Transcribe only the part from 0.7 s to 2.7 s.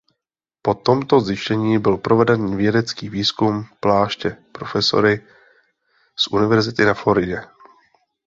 tomto zjištění byl proveden